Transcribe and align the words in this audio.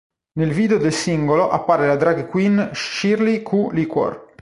Nel 0.39 0.49
video 0.51 0.79
del 0.79 0.93
singolo 0.93 1.51
appare 1.51 1.85
la 1.85 1.95
drag 1.95 2.27
queen 2.27 2.71
Shirley 2.73 3.43
Q. 3.43 3.67
Liquor. 3.71 4.29